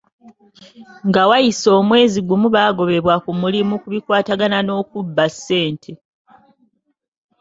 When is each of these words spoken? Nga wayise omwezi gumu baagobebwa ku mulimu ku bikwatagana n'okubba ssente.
Nga 1.07 1.21
wayise 1.29 1.69
omwezi 1.79 2.19
gumu 2.27 2.47
baagobebwa 2.55 3.15
ku 3.23 3.31
mulimu 3.39 3.73
ku 3.81 3.87
bikwatagana 3.93 4.57
n'okubba 4.63 5.25
ssente. 5.33 5.91